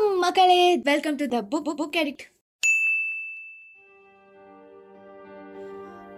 [0.00, 0.76] வணக்கம் மக்களே.
[0.76, 2.24] Welcome to the book book addict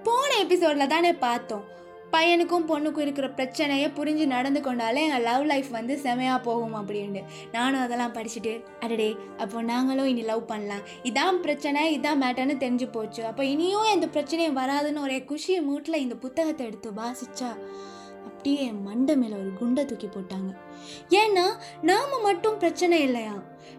[0.03, 1.65] போன எபிசோட்ல தானே பார்த்தோம்.
[2.13, 7.23] பையனுக்கும் பொண்ணுக்கும் இருக்கிற பிரச்சனையை புரிஞ்சு நடந்து கொண்டாலே எங்கள் லவ் லைஃப் வந்து செமையாக போகும் அப்படின்ட்டு.
[7.53, 10.87] நானும் அதெல்லாம் படிச்சுட்டு அடடே அப்போ நாங்களும் இனி லவ் பண்ணலாம்.
[11.03, 13.25] இதான் பிரச்சனை இதான் மேட்டர்னு தெரிஞ்சு போச்சு.
[13.27, 17.53] அப்போ இனியும் எந்த பிரச்சனையும் வராதுன்னு ஒரே குஷி மூட்டில் இந்த புத்தகத்தை எடுத்து வாசிச்சா.
[18.43, 20.49] அப்படியே என் மண்டை மேலே ஒரு குண்டை தூக்கி போட்டாங்க.
[21.19, 21.45] ஏன்னா
[21.89, 23.35] நாம் மட்டும் பிரச்சனை இல்லையா?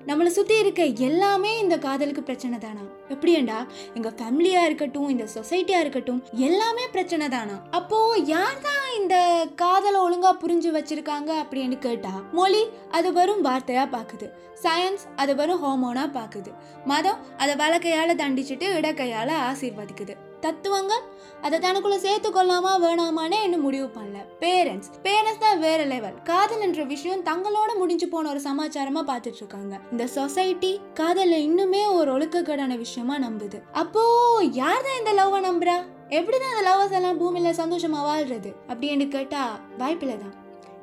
[0.09, 2.84] நம்மளை சுற்றி இருக்க எல்லாமே இந்த காதலுக்கு பிரச்சனை தானா?
[3.14, 3.57] எப்படியேண்டா?
[3.97, 7.57] எங்கள் ஃபேமிலியாக இருக்கட்டும் இந்த சொசைட்டியாக இருக்கட்டும் எல்லாமே பிரச்சனை தானா?
[7.79, 9.15] அப்போது யார் தான் இந்த
[9.64, 12.64] காதலை ஒழுங்காக புரிஞ்சு வச்சுருக்காங்க அப்படின்னு கேட்டா மொழி
[13.00, 14.29] அது வெறும் வார்த்தையாக பார்க்குது
[14.65, 16.54] சயின்ஸ் அது வெறும் ஹோமோனாக பார்க்குது
[16.92, 20.15] மதம் அதை வழக்கையால் தண்டிச்சுட்டு இடக்கையால் ஆசீர்வதிக்குது.
[20.46, 21.04] தத்துவங்கள்?
[21.42, 24.20] அதை தனக்குள்ள சேர்த்து கொள்ளாமா வேணாமான்னு இன்னும் முடிவு பண்ணல.
[24.39, 29.79] பேரண்ட்ஸ் பேரண்ட்ஸ் தான் வேற லெவல் காதல் என்ற விஷயம் தங்களோட முடிஞ்சு போன ஒரு சமாச்சாரமா பார்த்துட்டு இருக்காங்க
[29.92, 33.59] இந்த சொசைட்டி காதல இன்னுமே ஒரு ஒழுக்கக்கடான விஷயமா நம்புது.
[33.72, 34.04] அப்போ
[34.52, 35.78] யார் தான் இந்த லவ்வை நம்புறா?
[36.20, 38.52] எப்படிதான் அந்த லவ்வர்ஸ் எல்லாம் பூமியில சந்தோஷமா வாழ்றது?
[38.70, 39.44] அப்படின்னு கேட்டா
[39.78, 40.36] வாய்ப்பில்லை தான்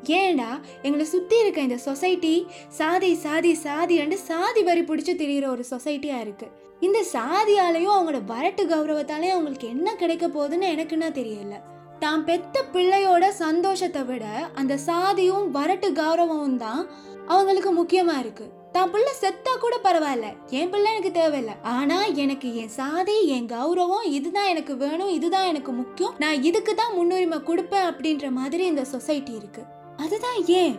[0.09, 2.47] ஏன்டா எங்களை சுற்றி இருக்க இந்த சொசைட்டி?
[2.69, 9.37] சாதி சாதி சாதி சாதி வரி பிடிச்சி திரிகிற ஒரு சொசைட்டியாக இருக்குது இந்த சாதியாலையும் அவங்களோட வரட்டு கௌரவத்தாலேயும்
[9.37, 11.57] அவங்களுக்கு என்ன கிடைக்க போகுதுன்னு எனக்குன்னா தெரியல.
[11.99, 16.89] தான் பெத்த பிள்ளையோட சந்தோஷத்தை விட அந்த சாதியும் வரட்டு கௌரவமும் தான்
[17.29, 20.27] அவங்களுக்கு முக்கியமாக இருக்குது தான் பிள்ளை செத்தா கூட பரவாயில்ல.
[20.51, 21.55] என் பிள்ளை எனக்கு தேவையில்லை.
[21.63, 26.15] ஆனா எனக்கு என் சாதி என் கௌரவம் இதுதான் எனக்கு வேணும் இதுதான் எனக்கு முக்கியம்.
[26.19, 29.65] நான் இதுக்கு தான் முன்னுரிமை கொடுப்பேன் அப்படின்ற மாதிரி இந்த சொசைட்டி இருக்கு.
[30.01, 30.79] அதுதான் ஏன்?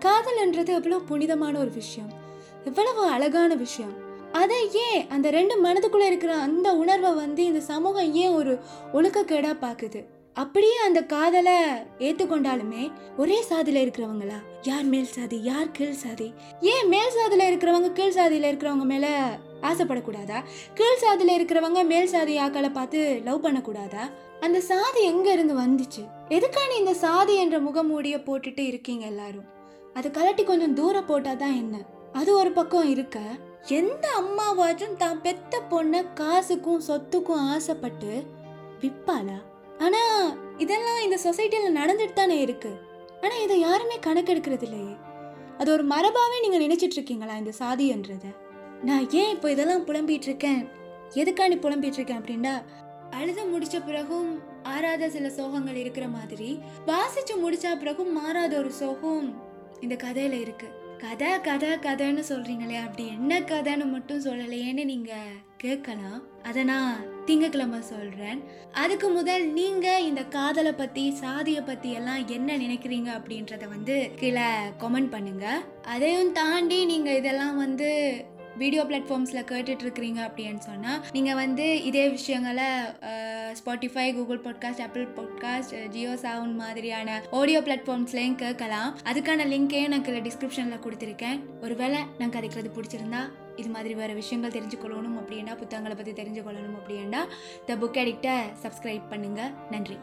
[0.00, 2.12] காதல்ன்றது எவ்வளவு புனிதமான ஒரு விஷயம்.
[2.64, 3.94] எவ்வளவு அழகான விஷயம்.
[4.32, 8.58] அதை ஏன் அந்த ரெண்டு மனதுக்குள்ள இருக்கிற அந்த உணர்வை வந்து இந்த சமூகம் ஏன் ஒரு
[8.92, 10.04] ஒழுக்கக்கேடா பாக்குது?
[10.34, 11.62] அப்படியே அந்த காதலை
[11.98, 14.38] ஏத்துக்கொண்டாலுமே ஒரே சாதியில இருக்கிறவங்களா?
[14.62, 15.42] யார் மேல் சாதி?
[15.42, 16.32] யார் கீழ் சாதி?
[16.60, 20.44] ஏன் மேல் சாதியில இருக்கிறவங்க கீழ் சாதியில இருக்கிறவங்க மேல ஆசைப்படக்கூடாதா?
[20.74, 24.10] கீழ் சாதியில இருக்கிறவங்க மேல் சாதி ஆக்களை பார்த்து லவ் பண்ணக்கூடாதா?
[24.40, 26.08] அந்த சாதி எங்க இருந்து வந்துச்சு?
[26.28, 29.44] எதுக்கான இந்த சாதி என்ற முகமூடிய போட்டுட்டு இருக்கீங்க எல்லாரும்?
[29.94, 31.84] அது கலட்டி கொஞ்சம் தூரம் போட்டாதான் என்ன?
[32.12, 33.20] அது ஒரு பக்கம் இருக்க.
[33.68, 38.22] எந்த அம்மாவாச்சும் தான் பெத்த பொண்ணை காசுக்கும் சொத்துக்கும் ஆசைப்பட்டு
[38.80, 39.42] விற்பாளா
[39.78, 39.98] ஆனா
[40.58, 42.70] இதெல்லாம் இந்த சொசைட்டியில நடந்துட்டு தானே இருக்கு.
[43.22, 44.96] ஆனா இதை யாருமே கணக்கெடுக்கிறது இல்லையே
[45.58, 48.44] அது ஒரு மரபாவே நீங்க நினைச்சிட்டு இருக்கீங்களா இந்த சாதின்றதை
[48.86, 50.60] நான் ஏன் இப்போ இதெல்லாம் புலம்பிட்டு இருக்கேன்
[51.20, 52.54] எதுக்காண்டி புலம்பிட்டு இருக்கேன் அப்படின்னா
[53.10, 54.30] அழுத முடிச்ச பிறகும்
[54.62, 56.48] ஆறாத சில சோகங்கள் இருக்கிற மாதிரி
[56.86, 59.28] வாசிச்சு முடிச்ச பிறகும் மாறாத ஒரு சோகம்
[59.80, 60.68] இந்த கதையில இருக்கு.
[60.98, 65.12] கதை கதை கதைன்னு சொல்றீங்களே அப்படி என்ன கதைன்னு மட்டும் சொல்லலையேன்னு நீங்க
[65.56, 66.20] கேட்கலாம்.
[66.42, 66.94] அதை நான்
[67.26, 68.40] திங்கக்கிழமை சொல்றேன்.
[68.72, 74.48] அதுக்கு முதல் நீங்க இந்த காதலை பத்தி சாதியை பத்தி எல்லாம் என்ன நினைக்கிறீங்க அப்படின்றத வந்து கீழே
[74.80, 75.46] கமெண்ட் பண்ணுங்க.
[75.94, 77.90] அதையும் தாண்டி நீங்க இதெல்லாம் வந்து
[78.62, 82.68] வீடியோ பிளாட்ஃபார்ம்ஸில் கேட்டுட்ருக்கிறீங்க அப்படின்னு சொன்னால் நீங்கள் வந்து இதே விஷயங்களை
[83.58, 88.90] Spotify Google podcast Apple podcast Jio sound மாதிரியான ஆடியோ பிளாட்ஃபார்ம்ஸ்லேயும் கேட்கலாம்.
[89.10, 91.40] அதுக்கான லிங்கே நான் கீழே டிஸ்கிரிப்ஷனில் கொடுத்துருக்கேன்.
[91.62, 93.22] ஒருவேளை நான் கதைக்கிறது பிடிச்சிருந்தா
[93.56, 97.22] இது மாதிரி வேறு விஷயங்கள் தெரிஞ்சுக்கொள்ளணும் அப்படின்னா புத்தகங்களை பற்றி தெரிஞ்சுக்கொள்ளணும் அப்படின்னா
[97.66, 99.98] த புக் அடிக்டை சப்ஸ்கிரைப் பண்ணுங்கள் நன்றி.